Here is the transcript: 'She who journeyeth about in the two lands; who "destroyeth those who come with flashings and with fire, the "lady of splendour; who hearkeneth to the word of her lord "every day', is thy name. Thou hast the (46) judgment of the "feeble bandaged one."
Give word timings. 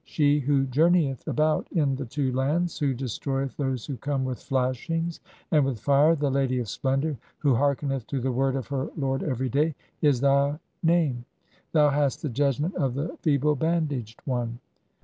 'She 0.03 0.39
who 0.39 0.65
journeyeth 0.65 1.27
about 1.27 1.71
in 1.71 1.95
the 1.95 2.07
two 2.07 2.31
lands; 2.33 2.79
who 2.79 2.91
"destroyeth 2.91 3.55
those 3.57 3.85
who 3.85 3.95
come 3.97 4.25
with 4.25 4.41
flashings 4.41 5.19
and 5.51 5.63
with 5.63 5.79
fire, 5.79 6.15
the 6.15 6.31
"lady 6.31 6.57
of 6.57 6.67
splendour; 6.67 7.17
who 7.37 7.53
hearkeneth 7.53 8.07
to 8.07 8.19
the 8.19 8.31
word 8.31 8.55
of 8.55 8.65
her 8.69 8.89
lord 8.97 9.21
"every 9.21 9.47
day', 9.47 9.75
is 10.01 10.19
thy 10.19 10.57
name. 10.81 11.23
Thou 11.73 11.91
hast 11.91 12.23
the 12.23 12.29
(46) 12.29 12.35
judgment 12.35 12.75
of 12.77 12.95
the 12.95 13.15
"feeble 13.21 13.55
bandaged 13.55 14.19
one." 14.25 14.57